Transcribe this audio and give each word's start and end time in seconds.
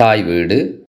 தாய் 0.00 0.22
வீடு 0.22 0.86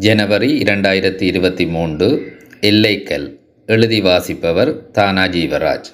ஜனவரி 0.00 0.62
இரண்டாயிரத்தி 0.62 1.22
இருபத்தி 1.22 1.66
மூன்று 1.66 2.32
எல்லைக்கல் 2.60 3.38
எழுதி 3.66 4.00
வாசிப்பவர் 4.00 4.90
தானா 4.90 5.24
ஜீவராஜ் 5.26 5.84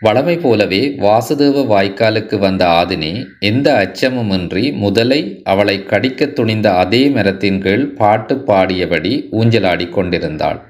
வழமை 0.00 0.36
போலவே 0.36 0.88
வாசுதேவ 0.88 1.66
வாய்க்காலுக்கு 1.66 2.38
வந்த 2.38 2.66
ஆதினி 2.66 3.24
எந்த 3.40 3.72
அச்சமுமின்றி 3.72 4.72
முதலை 4.72 5.40
அவளை 5.44 5.84
கடிக்கத் 5.84 6.34
துணிந்த 6.34 6.76
அதே 6.76 7.08
மரத்தின் 7.08 7.62
கீழ் 7.62 7.94
பாட்டு 7.94 8.34
பாடியபடி 8.34 9.28
ஊஞ்சலாடிக் 9.32 9.90
கொண்டிருந்தாள். 9.90 10.60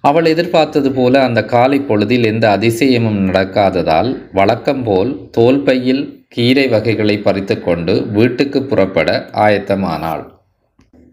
அவள் 0.00 0.24
எதிர்பார்த்தது 0.24 0.92
போல 0.92 1.22
அந்த 1.22 1.44
காலை 1.44 1.80
பொழுதில் 1.80 2.24
எந்த 2.24 2.58
அதிசயமும் 2.58 3.20
நடக்காததால் 3.26 4.32
வழக்கம் 4.32 4.82
போல் 4.82 5.28
தோல்பையில் 5.30 6.17
கீரை 6.28 6.68
வகைகளை 6.68 7.18
பறித்துக்கொண்டு 7.18 8.06
வீட்டுக்கு 8.06 8.62
புறப்பட 8.62 9.28
ஆயத்தமானாள். 9.32 10.28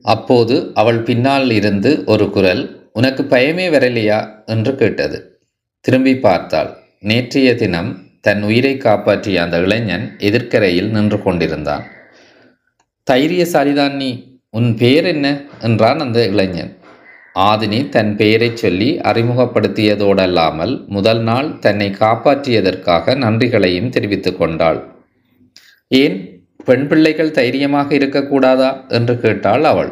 அப்போது 0.01 0.71
அவள் 0.73 0.99
பின்னால் 0.99 1.51
இருந்து 1.51 2.03
ஒரு 2.05 2.29
குரல் 2.29 2.89
உனக்கு 2.93 3.23
பயமே 3.23 3.69
வரலையா? 3.69 4.29
என்று 4.45 4.75
கேட்டது. 4.75 5.39
திரும்பி 5.79 6.17
பார்த்தாள். 6.17 6.77
நேற்றைய 6.99 7.55
தினம் 7.55 8.03
தன் 8.21 8.43
உயிரை 8.43 8.77
காப்பாற்றிய 8.77 9.41
அந்த 9.41 9.57
இளைஞன் 9.57 10.15
எதிர்க்கரையில் 10.17 10.89
நின்று 10.89 11.21
கொண்டிருந்தான். 11.21 11.83
தைரியசாலிதான் 13.11 13.91
நீ 13.91 14.39
உன் 14.49 14.75
பெயர் 14.75 15.05
என்ன? 15.05 15.41
என்றான் 15.61 15.99
அந்த 15.99 16.27
இளைஞன். 16.27 16.77
ஆதினி 17.39 17.89
தன் 17.89 18.15
பெயரைச் 18.15 18.57
சொல்லி 18.57 18.97
அறிமுகப்படுத்தியதோடல்லாமல் 18.97 20.87
முதல் 20.87 21.21
நாள் 21.21 21.59
தன்னை 21.59 21.89
காப்பாற்றியதற்காக 21.89 23.17
நன்றிகளையும் 23.17 23.89
தெரிவித்து 23.89 24.37
கொண்டாள். 24.37 24.94
ஏன் 25.87 26.43
பெண் 26.65 26.87
பிள்ளைகள் 26.87 27.31
தைரியமாக 27.31 27.95
இருக்கக்கூடாதா? 27.95 28.89
என்று 28.89 29.19
கேட்டாள் 29.19 29.63
அவள். 29.63 29.91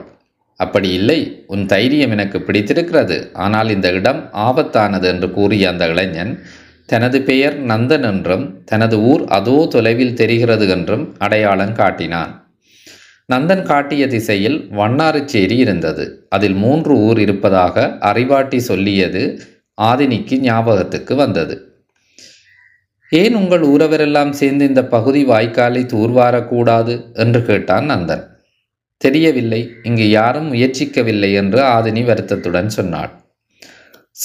அப்படி 0.55 0.89
இல்லை. 0.89 1.43
உன் 1.47 1.65
தைரியம் 1.65 2.11
எனக்கு 2.11 2.41
பிடித்திருக்கிறது. 2.41 3.29
ஆனால் 3.33 3.69
இந்த 3.69 3.91
இடம் 3.91 4.29
ஆபத்தானது 4.33 5.03
என்று 5.03 5.31
கூறிய 5.31 5.69
அந்த 5.69 5.87
இளைஞன். 5.87 6.39
தனது 6.85 7.21
பெயர் 7.21 7.65
நந்தன் 7.65 8.03
என்றும் 8.03 8.63
தனது 8.65 8.99
ஊர் 9.01 9.23
அதோ 9.27 9.67
தொலைவில் 9.69 10.13
தெரிகிறது 10.13 10.67
என்றும் 10.67 11.15
அடையாளம் 11.17 11.73
காட்டினான். 11.73 12.51
நந்தன் 13.33 13.63
காட்டிய 13.63 14.07
திசையில் 14.07 14.69
வண்ணாறுச்சேரி 14.71 15.57
இருந்தது. 15.57 16.25
அதில் 16.29 16.53
மூன்று 16.53 16.97
ஊர் 16.97 17.19
இருப்பதாக 17.19 17.97
அறிவாட்டி 17.99 18.57
சொல்லியது 18.57 19.39
ஆதினிக்கு 19.81 20.39
ஞாபகத்துக்கு 20.39 21.15
வந்தது. 21.15 21.72
ஏன் 23.15 23.35
உங்கள் 23.35 23.61
ஊரவரெல்லாம் 23.61 24.29
சேர்ந்து 24.29 24.67
இந்த 24.67 24.85
பகுதி 24.85 25.25
வாய்க்காலை 25.25 25.85
தூர்வாரக்கூடாது? 25.93 27.13
என்று 27.13 27.45
கேட்டான் 27.45 27.89
நந்தன். 27.89 28.27
தெரியவில்லை 28.97 29.71
இங்கு 29.83 30.09
யாரும் 30.09 30.53
முயற்சிக்கவில்லை 30.53 31.33
என்று 31.33 31.61
ஆதினி 31.63 32.05
வருத்தத்துடன் 32.05 32.69
சொன்னாள். 32.69 33.09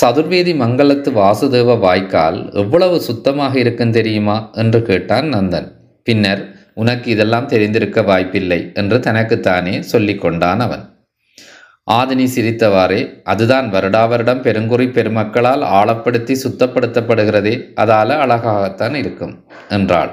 சதுர்வேதி 0.01 0.53
மங்களத்து 0.55 1.11
வாசுதேவ 1.11 1.79
வாய்க்கால் 1.79 2.55
எவ்வளவு 2.55 3.01
சுத்தமாக 3.01 3.59
இருக்கும் 3.59 3.93
தெரியுமா? 3.93 4.51
என்று 4.53 4.83
கேட்டான் 4.83 5.33
நந்தன். 5.33 5.73
பின்னர் 6.05 6.57
உனக்கு 6.75 7.11
இதெல்லாம் 7.11 7.47
தெரிந்திருக்க 7.47 8.03
வாய்ப்பில்லை 8.03 8.71
என்று 8.75 9.01
தனக்குத்தானே 9.01 9.83
சொல்லிக் 9.83 10.21
கொண்டான் 10.21 10.61
அவன். 10.61 10.98
ஆதினி 11.89 12.27
சிரித்தவாறே 12.35 13.21
அதுதான் 13.25 13.73
வருடா 13.73 14.09
வருடம் 14.09 14.43
பெருங்குறி 14.43 14.87
பெருமக்களால் 14.87 15.63
ஆழப்படுத்தி 15.63 16.37
சுத்தப்படுத்தப்படுகிறதே 16.45 17.63
அதால 17.77 18.17
அழகாகத்தான் 18.19 18.95
இருக்கும் 18.95 19.45
என்றாள். 19.69 20.11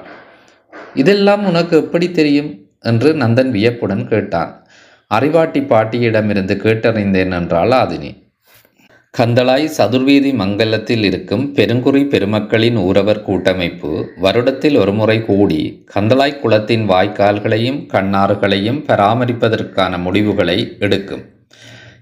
இதெல்லாம் 0.93 1.45
உனக்கு 1.45 1.77
எப்படி 1.77 2.11
தெரியும்? 2.11 2.59
என்று 2.79 3.13
நந்தன் 3.13 3.49
வியப்புடன் 3.49 4.07
கேட்டான். 4.07 4.67
அறிவாட்டி 5.13 5.61
பாட்டியிடமிருந்து 5.65 6.55
கேட்டறிந்தேன் 6.55 7.31
என்றாள் 7.31 7.69
ஆதினி. 7.69 8.23
கந்தளாய் 9.17 9.69
சதுர்வீதி 9.77 10.31
மங்கலத்தில் 10.33 11.03
இருக்கும் 11.03 11.53
பெருங்குறி 11.55 12.09
பெருமக்களின் 12.09 12.77
ஊரவர் 12.77 13.21
கூட்டமைப்பு 13.21 14.09
வருடத்தில் 14.21 14.77
ஒருமுறை 14.77 15.25
கூடி 15.25 15.83
கந்தளாய் 15.95 16.39
குளத்தின் 16.39 16.89
வாய்க்கால்களையும் 16.89 17.87
கண்ணாறுகளையும் 17.93 18.83
பராமரிப்பதற்கான 18.87 19.97
முடிவுகளை 19.97 20.75
எடுக்கும். 20.79 21.34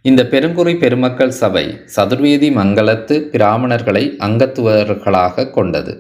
இந்த 0.06 0.22
பெருங்குறை 0.24 0.72
பெருமக்கள் 0.75 1.38
சபை 1.38 1.64
சதுர்வேதி 1.96 2.47
மங்கலத்து 2.58 3.16
பிராமணர்களை 3.34 4.02
அங்கத்துவர்களாக 4.19 5.46
கொண்டது. 5.50 5.94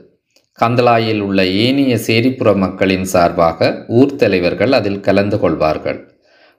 கந்தளாயில் 0.59 1.21
உள்ள 1.21 1.45
ஏனைய 1.61 1.93
சேரிப்புற 2.07 2.49
மக்களின் 2.55 3.05
சார்பாக 3.05 3.69
ஊர் 3.99 4.15
தலைவர்கள் 4.15 4.73
அதில் 4.73 4.99
கலந்து 4.99 5.37
கொள்வார்கள். 5.39 5.99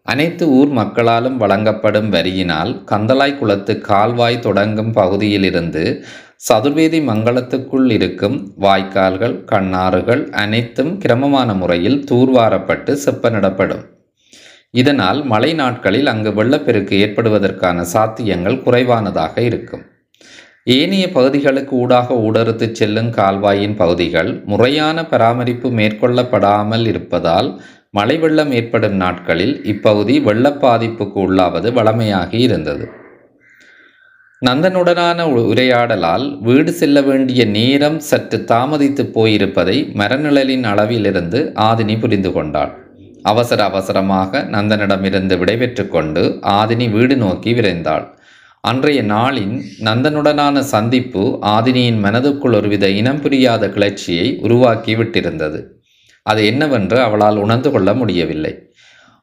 அனைத்து 0.06 0.44
ஊர் 0.50 0.72
மக்களாலும் 0.72 1.36
வழங்கப்படும் 1.36 2.10
வரியினால் 2.10 2.72
கந்தளாய் 2.84 3.38
குளத்து 3.38 3.74
கால்வாய் 3.80 4.40
தொடங்கும் 4.40 4.92
பகுதியிலிருந்து 4.92 5.84
சதுர்வேதி 6.48 7.00
மங்களத்துக்குள் 7.02 7.88
இருக்கும் 7.90 8.38
வாய்க்கால்கள் 8.58 9.36
கண்ணாறுகள் 9.44 10.22
அனைத்தும் 10.36 10.94
கிரமமான 10.98 11.54
முறையில் 11.54 12.04
தூர்வாரப்பட்டு 12.10 12.94
செப்பனிடப்படும் 13.04 13.84
இதனால் 14.80 15.24
மழை 15.24 15.54
நாட்களில் 15.54 16.06
அங்கு 16.06 16.30
வெள்ளப்பெருக்கு 16.30 16.94
ஏற்படுவதற்கான 17.04 17.84
சாத்தியங்கள் 17.92 18.62
குறைவானதாக 18.62 19.40
இருக்கும். 19.40 19.84
ஏனைய 20.64 21.12
பகுதிகளுக்கு 21.12 21.76
ஊடாக 21.76 22.14
ஊடறுத்து 22.14 22.72
செல்லும் 22.72 23.10
கால்வாயின் 23.10 23.76
பகுதிகள் 23.76 24.42
முறையான 24.44 25.06
பராமரிப்பு 25.06 25.70
மேற்கொள்ளப்படாமல் 25.70 26.86
இருப்பதால் 26.86 27.62
மழை 27.90 28.16
வெள்ளம் 28.18 28.52
ஏற்படும் 28.52 28.94
நாட்களில் 28.94 29.64
இப்பகுதி 29.64 30.20
வெள்ள 30.20 30.50
பாதிப்புக்கு 30.50 31.18
உள்ளாவது 31.26 31.70
வளமையாகி 31.78 32.38
இருந்தது. 32.38 32.86
நந்தனுடனான 34.46 35.26
உரையாடலால் 35.32 36.38
வீடு 36.40 36.72
செல்ல 36.72 37.00
வேண்டிய 37.00 37.44
நேரம் 37.44 37.98
சற்று 37.98 38.38
தாமதித்து 38.48 39.04
போயிருப்பதை 39.18 39.76
மரநிழலின் 40.00 40.64
அளவிலிருந்து 40.64 41.52
ஆதினி 41.54 42.00
புரிந்து 42.00 42.32
கொண்டாள். 42.32 42.83
அவசர 43.30 43.64
அவசரமாக 43.64 44.42
நந்தனிடமிருந்து 44.54 45.36
விடைபெற்று 45.40 45.88
கொண்டு 45.88 46.22
ஆதினி 46.42 46.90
வீடு 46.90 47.16
நோக்கி 47.16 47.52
விரைந்தாள். 47.54 48.06
அன்றைய 48.60 49.02
நாளின் 49.02 49.56
நந்தனுடனான 49.86 50.58
சந்திப்பு 50.58 51.22
ஆதினியின் 51.42 51.98
மனதுக்குள் 52.04 52.54
ஒருவித 52.54 52.88
இனம் 52.88 53.20
புரியாத 53.20 53.68
கிளர்ச்சியை 53.68 54.28
உருவாக்கி 54.38 54.94
விட்டிருந்தது. 54.94 55.60
அது 56.22 56.46
என்னவென்று 56.46 57.00
அவளால் 57.00 57.36
உணர்ந்து 57.36 57.70
கொள்ள 57.70 57.94
முடியவில்லை. 57.94 58.54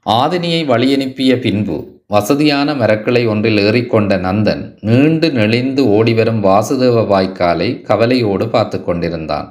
ஆதினியை 0.06 0.62
வழியனுப்பிய 0.72 1.40
பின்பு 1.40 1.78
வசதியான 2.08 2.74
மரக்கிளை 2.74 3.28
ஒன்றில் 3.28 3.58
ஏறிக்கொண்ட 3.58 4.14
நந்தன் 4.28 4.64
நீண்டு 4.80 5.28
நெளிந்து 5.32 5.84
ஓடிவரும் 5.98 6.44
வாசுதேவ 6.44 7.04
வாய்க்காலை 7.12 7.82
கவலையோடு 7.82 8.48
பார்த்து 8.48 8.84
கொண்டிருந்தான். 8.84 9.48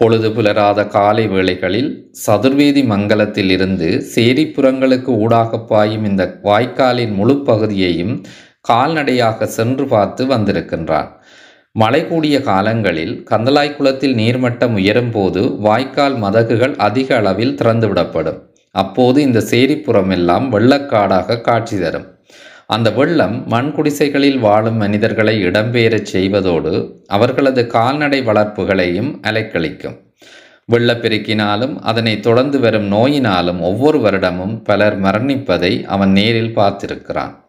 பொழுது 0.00 0.32
புலராத 0.32 0.80
காலை 0.86 1.28
வேளைகளில் 1.28 1.90
சதுர்வேதி 2.26 2.82
மங்கலத்தில் 2.84 3.50
இருந்து 3.50 3.88
சேரிப்புறங்களுக்கு 4.14 5.10
ஊடாக 5.24 5.58
பாயும் 5.58 6.04
இந்த 6.04 6.24
வாய்க்காலின் 6.42 7.14
முழு 7.14 7.36
பகுதியையும் 7.44 8.14
கால்நடையாக 8.60 9.46
சென்று 9.46 9.84
பார்த்து 9.86 10.26
வந்திருக்கின்றான். 10.26 11.08
மழை 11.72 12.08
கூடிய 12.08 12.36
காலங்களில் 12.40 13.14
கந்தலாய் 13.30 13.76
குளத்தில் 13.76 14.14
நீர்மட்டம் 14.14 14.72
உயரும் 14.72 15.10
போது 15.10 15.42
வாய்க்கால் 15.58 16.16
மதகுகள் 16.16 16.74
அதிக 16.88 17.16
அளவில் 17.16 17.56
திறந்துவிடப்படும். 17.62 18.38
அப்போது 18.74 19.18
இந்த 19.22 19.42
சேரிப்புறமெல்லாம் 19.50 20.46
வெள்ளக்காடாக 20.54 21.40
காட்சி 21.40 21.78
தரும். 21.78 22.06
அந்த 22.66 22.90
வெள்ளம் 22.90 23.46
மண் 23.46 23.72
குடிசைகளில் 23.72 24.38
வாழும் 24.38 24.76
மனிதர்களை 24.76 25.44
இடம்பெயரச் 25.46 26.08
செய்வதோடு 26.12 26.92
அவர்களது 27.06 27.66
கால்நடை 27.66 28.22
வளர்ப்புகளையும் 28.22 29.10
அலைக்கழிக்கும். 29.22 29.96
வெள்ளப்பெருக்கினாலும் 30.72 31.78
அதனை 31.80 32.20
தொடர்ந்து 32.20 32.60
வரும் 32.60 32.92
நோயினாலும் 32.92 33.60
ஒவ்வொரு 33.60 33.98
வருடமும் 33.98 34.64
பலர் 34.64 35.00
மரணிப்பதை 35.00 35.84
அவன் 35.84 36.10
நேரில் 36.10 36.56
பார்த்திருக்கிறான். 36.56 37.45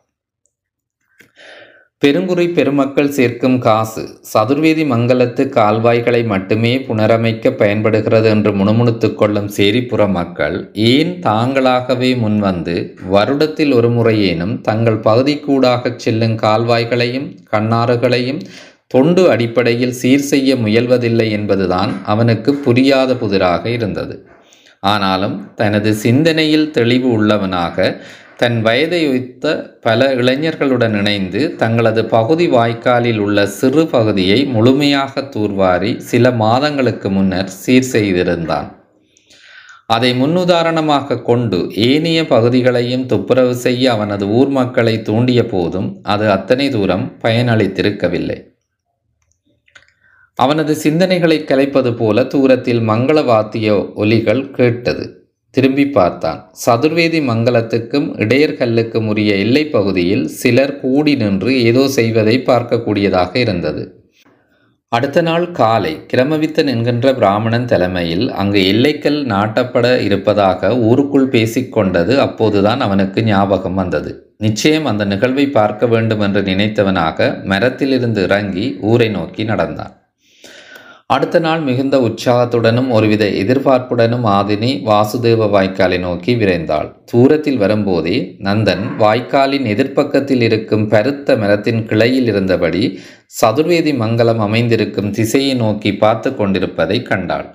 பெருங்குறை 2.02 2.44
பெருமக்கள் 2.48 3.10
சேர்க்கும் 3.10 3.56
காசு 3.60 4.02
சதுர்வேதி 4.34 4.84
மங்கலத்து 4.86 5.44
கால்வாய்களை 5.50 6.26
மட்டுமே 6.26 6.78
புனரமைக்க 6.80 7.52
பயன்படுகிறது 7.52 8.30
என்று 8.30 8.52
முணுமுணுத்துக் 8.54 9.18
கொள்ளும் 9.18 9.50
சேரிப்புற 9.58 10.10
மக்கள் 10.12 10.58
ஏன் 10.74 11.14
தாங்களாகவே 11.20 12.12
முன்வந்து 12.18 12.76
வருடத்தில் 13.10 13.74
ஒரு 13.74 13.90
முறையேனும் 13.90 14.62
தங்கள் 14.62 15.00
பகுதிக்கூடாகச் 15.00 16.00
செல்லும் 16.00 16.38
கால்வாய்களையும் 16.38 17.28
கண்ணாறுகளையும் 17.52 18.42
தொண்டு 18.88 19.32
அடிப்படையில் 19.32 19.98
சீர் 20.02 20.28
செய்ய 20.28 20.56
முயல்வதில்லை 20.56 21.30
என்பதுதான் 21.30 21.94
அவனுக்கு 22.06 22.54
புரியாத 22.54 23.16
புதிராக 23.16 23.70
இருந்தது. 23.70 24.16
ஆனாலும் 24.84 25.54
தனது 25.56 25.94
சிந்தனையில் 25.96 26.72
தெளிவு 26.72 27.12
உள்ளவனாக 27.12 27.78
தன் 28.42 28.62
வயதை 28.62 29.08
வைத்த 29.10 29.76
பல 29.82 30.16
இளைஞர்களுடன் 30.16 30.98
இணைந்து 30.98 31.56
தங்களது 31.56 32.06
பகுதி 32.06 32.48
வாய்க்காலில் 32.48 33.18
உள்ள 33.18 33.46
சிறு 33.46 33.88
பகுதியை 33.88 34.46
முழுமையாக 34.46 35.22
தூர்வாரி 35.22 35.98
சில 35.98 36.32
மாதங்களுக்கு 36.32 37.10
முன்னர் 37.10 37.48
சீர் 37.48 37.90
செய்திருந்தான். 37.94 38.68
அதை 39.86 40.12
முன்னுதாரணமாக 40.22 41.22
கொண்டு 41.22 41.70
ஏனைய 41.72 42.28
பகுதிகளையும் 42.28 43.06
துப்புரவு 43.06 43.56
செய்ய 43.56 43.92
அவனது 43.92 44.28
ஊர் 44.28 44.48
மக்களை 44.48 45.02
தூண்டிய 45.02 45.46
போதும் 45.46 46.00
அது 46.04 46.32
அத்தனை 46.32 46.70
தூரம் 46.70 47.18
பயனளித்திருக்கவில்லை. 47.22 48.40
அவனது 50.34 50.76
சிந்தனைகளை 50.84 51.40
கலைப்பது 51.44 51.94
போல 51.96 52.24
தூரத்தில் 52.24 52.80
மங்கள 52.80 53.26
வாத்திய 53.26 53.94
ஒலிகள் 53.96 54.52
கேட்டது. 54.52 55.27
திரும்பி 55.50 55.90
பார்த்தான். 55.90 56.52
சதுர்வேதி 56.66 57.20
மங்கலத்துக்கும் 57.20 58.10
இடையர்கல்லுக்கும் 58.18 59.08
உரிய 59.08 59.36
எல்லைப் 59.36 59.72
பகுதியில் 59.72 60.28
சிலர் 60.28 60.80
கூடி 60.80 61.16
நின்று 61.16 61.64
ஏதோ 61.64 61.88
செய்வதை 61.88 62.44
பார்க்கக்கூடியதாக 62.46 63.36
இருந்தது. 63.36 63.92
அடுத்த 64.90 65.22
நாள் 65.22 65.52
காலை 65.52 66.00
கிரமவித்தன் 66.14 66.68
என்கின்ற 66.68 67.14
பிராமணன் 67.14 67.66
தலைமையில் 67.66 68.32
அங்கு 68.32 68.68
எல்லைக்கல் 68.68 69.26
நாட்டப்பட 69.26 70.00
இருப்பதாக 70.00 70.78
ஊருக்குள் 70.78 71.30
பேசிக்கொண்டது 71.30 72.18
அப்போதுதான் 72.18 72.80
அவனுக்கு 72.80 73.24
ஞாபகம் 73.24 73.74
வந்தது. 73.74 74.34
நிச்சயம் 74.38 74.86
அந்த 74.86 75.06
நிகழ்வை 75.06 75.50
பார்க்க 75.50 75.88
வேண்டும் 75.88 76.20
என்று 76.20 76.42
நினைத்தவனாக 76.42 77.44
மரத்திலிருந்து 77.44 78.24
இறங்கி 78.24 78.78
ஊரை 78.82 79.10
நோக்கி 79.10 79.44
நடந்தான். 79.44 80.07
அடுத்த 81.10 81.40
நாள் 81.40 81.62
மிகுந்த 81.62 81.96
உற்சாகத்துடனும் 81.98 82.90
ஒருவித 82.90 83.26
எதிர்பார்ப்புடனும் 83.42 84.26
ஆதினி 84.30 84.72
வாசுதேவ 84.88 85.46
வாய்க்காலை 85.54 86.00
நோக்கி 86.00 86.36
விரைந்தாள். 86.36 86.90
தூரத்தில் 87.06 87.58
வரும்போதே 87.58 88.16
நந்தன் 88.44 88.84
வாய்க்காலின் 88.98 89.68
எதிர்ப்பக்கத்தில் 89.74 90.42
இருக்கும் 90.42 90.90
பருத்த 90.90 91.38
மரத்தின் 91.38 91.82
கிளையில் 91.86 92.28
இருந்தபடி 92.28 92.84
சதுர்வேதி 93.40 93.94
மங்கலம் 93.96 94.40
அமைந்திருக்கும் 94.40 95.10
திசையை 95.12 95.54
நோக்கி 95.54 95.94
பார்த்து 95.96 96.32
கொண்டிருப்பதை 96.36 97.00
கண்டாள். 97.02 97.48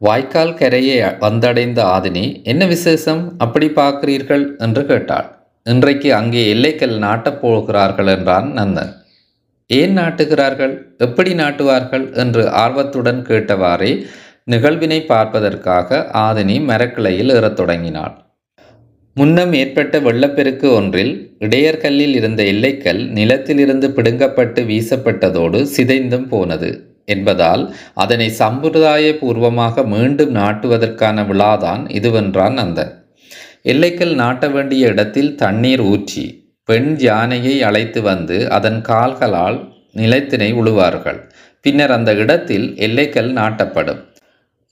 வாய்க்கால் 0.00 0.54
கரையை 0.54 0.98
வந்தடைந்த 1.24 1.80
ஆதினி 1.94 2.26
என்ன 2.42 2.66
விசேஷம்? 2.66 3.24
அப்படி 3.38 3.68
பார்க்கிறீர்கள்? 3.68 4.46
என்று 4.58 4.84
கேட்டாள். 4.86 5.28
இன்றைக்கு 5.62 6.14
அங்கே 6.14 6.42
எல்லைக்கல் 6.54 6.98
நாட்டப் 6.98 7.40
போகிறார்கள் 7.40 8.06
என்றான் 8.06 8.50
நந்தன். 8.52 8.92
ஏன் 9.70 9.98
நாட்டுகிறார்கள்? 9.98 10.74
எப்படி 10.98 11.34
நாட்டுவார்கள்? 11.34 12.14
என்று 12.14 12.50
ஆர்வத்துடன் 12.50 13.22
கேட்டவாறே 13.22 14.06
நிகழ்வினை 14.44 14.98
பார்ப்பதற்காக 15.06 15.98
ஆதினி 16.12 16.56
மரக்கிளையில் 16.64 17.32
ஏறத் 17.34 17.56
தொடங்கினாள். 17.56 18.14
முன்னம் 19.14 19.52
ஏற்பட்ட 19.52 19.98
வெள்ளப்பெருக்கு 19.98 20.72
ஒன்றில் 20.72 21.12
இடையர்கல்லில் 21.38 22.14
இருந்த 22.14 22.42
எல்லைக்கல் 22.42 23.00
நிலத்திலிருந்து 23.10 23.88
பிடுங்கப்பட்டு 23.88 24.62
வீசப்பட்டதோடு 24.64 25.60
சிதைந்தும் 25.76 26.28
போனது. 26.28 26.70
என்பதால் 27.04 27.74
அதனை 27.94 28.28
சம்பிரதாய 28.30 29.18
பூர்வமாக 29.18 29.84
மீண்டும் 29.84 30.32
நாட்டுவதற்கான 30.34 31.26
விழாதான் 31.26 31.82
இதுவென்றான் 31.98 32.56
அந்த 32.56 32.80
எல்லைக்கல் 33.62 34.14
நாட்ட 34.14 34.50
வேண்டிய 34.52 34.88
இடத்தில் 34.88 35.34
தண்ணீர் 35.34 35.80
ஊற்றி 35.80 36.24
பெண் 36.68 36.96
யானையை 36.98 37.62
அழைத்து 37.62 38.02
வந்து 38.02 38.50
அதன் 38.50 38.80
கால்களால் 38.80 39.58
நிலத்தினை 39.92 40.54
உழுவார்கள். 40.54 41.20
பின்னர் 41.60 41.90
அந்த 41.90 42.14
இடத்தில் 42.14 42.66
எல்லைக்கல் 42.76 43.30
நாட்டப்படும். 43.32 44.00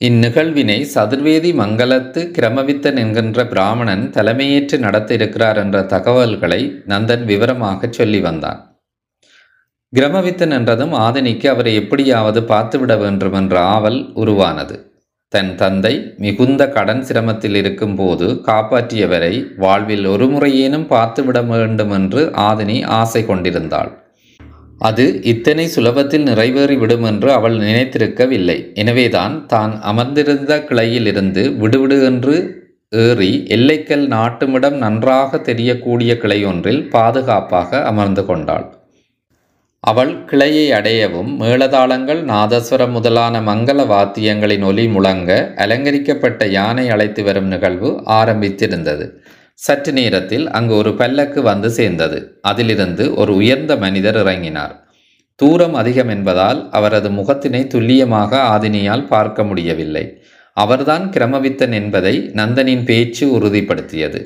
இந்நிகழ்வினை 0.01 0.77
சதுர்வேதி 0.93 1.51
மங்கலத்து 1.61 2.21
கிரமவித்தன் 2.37 2.97
என்கின்ற 2.97 3.45
பிராமணன் 3.45 4.03
தலைமையேற்று 4.13 4.77
நடத்த 4.79 5.13
இருக்கிறார் 5.13 5.57
என்ற 5.57 5.83
தகவல்களை 5.83 6.61
நந்தன் 6.87 7.23
விவரமாக 7.23 7.87
சொல்லி 7.91 8.19
வந்தான். 8.19 8.59
கிரமவித்தன் 9.93 10.51
என்றதும் 10.51 10.93
ஆதனிக்கு 10.93 11.47
அவரை 11.47 11.73
எப்படியாவது 11.75 12.41
பார்த்துவிட 12.41 12.95
வேண்டும் 12.97 13.33
என்ற 13.33 13.55
ஆவல் 13.75 13.99
உருவானது. 14.13 14.75
தன் 15.33 15.55
தந்தை 15.55 15.91
மிகுந்த 16.17 16.63
கடன் 16.67 17.01
சிரமத்தில் 17.07 17.55
இருக்கும்போது 17.55 18.27
காப்பாற்றியவரை 18.47 19.33
வாழ்வில் 19.63 20.05
ஒரு 20.05 20.25
முறையேனும் 20.27 20.85
பார்த்துவிட 20.91 21.39
வேண்டும் 21.47 21.89
என்று 21.89 22.21
ஆதினி 22.47 22.77
ஆசை 22.99 23.21
கொண்டிருந்தாள். 23.25 23.91
அது 24.79 25.05
இத்தனை 25.31 25.65
சுலபத்தில் 25.75 26.25
நிறைவேறிவிடும் 26.29 27.05
என்று 27.11 27.29
அவள் 27.31 27.57
நினைத்திருக்கவில்லை. 27.57 28.57
எனவேதான் 28.73 29.35
தான் 29.47 29.73
அமர்ந்திருந்த 29.91 30.61
கிளையிலிருந்து 30.69 31.43
விடுவிடு 31.63 31.97
என்று 32.03 32.35
ஏறி 33.03 33.31
எல்லைக்கல் 33.55 34.05
நாட்டுமிடம் 34.15 34.77
நன்றாக 34.77 35.37
தெரியக்கூடிய 35.49 36.11
கிளை 36.17 36.39
ஒன்றில் 36.45 36.81
பாதுகாப்பாக 36.89 37.83
அமர்ந்து 37.91 38.25
கொண்டாள். 38.25 38.65
அவள் 39.89 40.11
கிளையை 40.25 40.71
அடையவும் 40.71 41.31
மேளதாளங்கள் 41.39 42.21
நாதஸ்வரம் 42.23 42.91
முதலான 42.91 43.41
மங்கள 43.41 43.79
வாத்தியங்களின் 43.87 44.63
ஒலி 44.63 44.87
முழங்க 44.87 45.53
அலங்கரிக்கப்பட்ட 45.55 46.47
யானை 46.47 46.89
அழைத்து 46.89 47.23
வரும் 47.23 47.45
நிகழ்வு 47.45 47.89
ஆரம்பித்திருந்தது. 48.05 49.05
சற்று 49.53 49.91
நேரத்தில் 49.91 50.49
அங்கு 50.49 50.75
ஒரு 50.75 50.93
பல்லக்கு 50.93 51.41
வந்து 51.41 51.69
சேர்ந்தது. 51.69 52.39
அதிலிருந்து 52.41 53.13
ஒரு 53.13 53.35
உயர்ந்த 53.35 53.75
மனிதர் 53.75 54.15
இறங்கினார். 54.15 54.73
தூரம் 55.35 55.73
அதிகம் 55.73 56.09
என்பதால் 56.09 56.69
அவரது 56.71 57.09
முகத்தினை 57.09 57.67
துல்லியமாக 57.67 58.41
ஆதினியால் 58.55 59.07
பார்க்க 59.07 59.43
முடியவில்லை. 59.43 60.05
அவர்தான் 60.57 61.05
கிரமவித்தன் 61.09 61.73
என்பதை 61.73 62.31
நந்தனின் 62.33 62.85
பேச்சு 62.85 63.39
உறுதிப்படுத்தியது. 63.39 64.21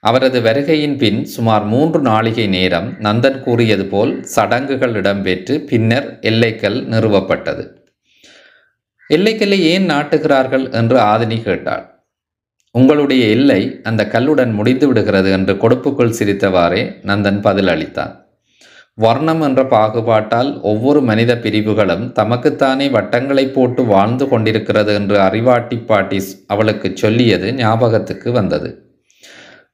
அவரது 0.00 0.40
வருகையின் 0.40 0.96
பின் 0.96 1.24
சுமார் 1.24 1.64
மூன்று 1.64 2.00
நாளிகை 2.00 2.48
நேரம் 2.48 2.88
நந்தன் 3.00 3.42
கூறியது 3.42 3.86
போல் 3.86 4.24
சடங்குகள் 4.24 4.94
இடம்பெற்று 4.94 5.58
பின்னர் 5.58 6.18
எல்லைக்கல் 6.20 6.78
நிறுவப்பட்டது. 6.88 7.64
எல்லைக்கல்லை 9.10 9.60
ஏன் 9.62 9.90
நாட்டுகிறார்கள் 9.90 10.70
என்று 10.70 10.98
ஆதினி 10.98 11.42
கேட்டாள். 11.42 11.84
உங்களுடைய 12.70 13.26
எல்லை 13.26 13.80
அந்த 13.82 14.08
கல்லுடன் 14.12 14.52
முடிந்து 14.52 14.86
விடுகிறது 14.86 15.30
என்று 15.30 15.54
கொடுப்புக்குள் 15.54 16.16
சிரித்தவாறே 16.18 16.82
நந்தன் 17.02 17.40
பதில் 17.40 17.66
அளித்தான். 17.66 18.12
வர்ணம் 18.94 19.40
என்ற 19.40 19.62
பாகுபாட்டால் 19.62 20.60
ஒவ்வொரு 20.60 21.00
மனித 21.00 21.32
பிரிவுகளும் 21.38 22.12
தமக்குத்தானே 22.12 22.88
வட்டங்களை 22.88 23.52
போட்டு 23.52 23.84
வாழ்ந்து 23.84 24.28
கொண்டிருக்கிறது 24.28 24.94
என்று 24.94 25.18
அறிவாட்டி 25.18 25.84
பாட்டி 25.86 26.20
அவளுக்கு 26.46 26.90
சொல்லியது 26.94 27.52
ஞாபகத்துக்கு 27.52 28.32
வந்தது. 28.32 28.87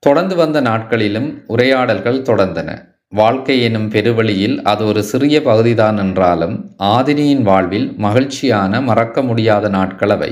தொடர்ந்து 0.07 0.35
வந்த 0.37 0.59
நாட்களிலும் 0.61 1.29
உரையாடல்கள் 1.55 2.25
தொடர்ந்தன. 2.29 2.71
வாழ்க்கை 3.13 3.57
எனும் 3.63 3.89
பெருவழியில் 3.91 4.57
அது 4.71 4.83
ஒரு 4.87 5.03
சிறிய 5.11 5.37
பகுதிதான் 5.43 5.99
என்றாலும் 5.99 6.57
ஆதினியின் 6.95 7.45
வாழ்வில் 7.49 7.89
மகிழ்ச்சியான 8.05 8.81
மறக்க 8.89 9.23
முடியாத 9.23 9.69
நாட்கள் 9.69 10.13
அவை. 10.17 10.31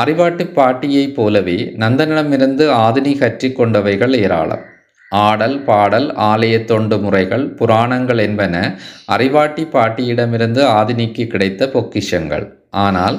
அறிவாட்டு 0.00 0.44
பாட்டியைப் 0.58 1.14
போலவே 1.16 1.56
நந்தனிடமிருந்து 1.82 2.66
ஆதினி 2.84 3.14
கற்றிக்கொண்டவைகள் 3.22 4.14
ஏராளம். 4.20 4.62
ஆடல் 5.12 5.58
பாடல் 5.68 6.08
ஆலய 6.28 6.56
தொண்டு 6.64 6.96
முறைகள் 6.98 7.46
புராணங்கள் 7.54 8.20
என்பன 8.26 8.54
அறிவாட்டி 9.16 9.64
பாட்டியிடமிருந்து 9.74 10.62
ஆதினிக்கு 10.78 11.26
கிடைத்த 11.26 11.70
பொக்கிஷங்கள். 11.74 12.46
ஆனால் 12.86 13.18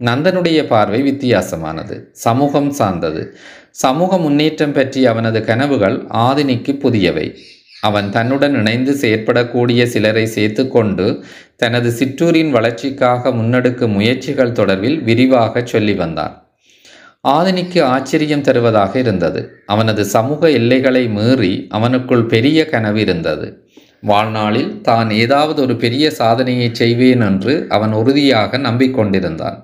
நந்தனுடைய 0.00 0.60
பார்வை 0.68 1.00
வித்தியாசமானது 1.08 1.96
சமூகம் 2.26 2.70
சார்ந்தது. 2.78 3.22
சமூக 3.74 4.18
முன்னேற்றம் 4.18 4.72
பற்றி 4.72 5.06
அவனது 5.06 5.44
கனவுகள் 5.44 5.96
ஆதினிக்கு 6.26 6.72
புதியவை. 6.84 7.26
அவன் 7.80 8.08
தன்னுடன் 8.10 8.54
இணைந்து 8.54 8.92
செயற்படக்கூடிய 8.92 9.82
சிலரை 9.84 10.26
சேர்த்து 10.26 10.68
கொண்டு 10.68 11.06
தனது 11.56 11.90
சிற்றூரின் 11.90 12.50
வளர்ச்சிக்காக 12.50 13.30
முன்னெடுக்கும் 13.30 13.96
முயற்சிகள் 13.98 14.52
தொடர்பில் 14.52 14.98
விரிவாக 15.02 15.64
சொல்லி 15.64 15.94
வந்தான். 15.94 16.34
ஆதினிக்கு 17.28 17.80
ஆச்சரியம் 17.84 18.40
தருவதாக 18.40 18.98
இருந்தது. 18.98 19.40
அவனது 19.66 20.04
சமூக 20.04 20.50
எல்லைகளை 20.50 21.08
மீறி 21.08 21.52
அவனுக்குள் 21.70 22.24
பெரிய 22.26 22.64
கனவு 22.66 23.00
இருந்தது. 23.00 23.48
வாழ்நாளில் 24.00 24.80
தான் 24.80 25.10
ஏதாவது 25.10 25.62
ஒரு 25.62 25.76
பெரிய 25.76 26.10
சாதனையை 26.10 26.68
செய்வேன் 26.72 27.20
என்று 27.20 27.66
அவன் 27.68 27.92
உறுதியாக 27.92 28.58
நம்பிக்கொண்டிருந்தான். 28.58 29.58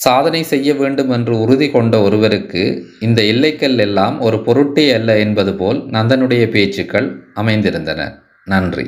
சாதனை 0.00 0.42
செய்ய 0.42 0.74
வேண்டும் 0.74 1.10
என்று 1.10 1.40
உறுதி 1.40 1.70
கொண்ட 1.70 1.94
ஒருவருக்கு 2.00 2.62
இந்த 3.00 3.22
எல்லைக்கல் 3.22 3.78
எல்லாம் 3.78 4.20
ஒரு 4.20 4.38
பொருட்டே 4.42 4.92
அல்ல 4.92 5.18
என்பது 5.18 5.54
போல் 5.54 5.80
நந்தனுடைய 5.88 6.44
பேச்சுக்கள் 6.50 7.08
அமைந்திருந்தன. 7.34 8.00
நன்றி. 8.44 8.86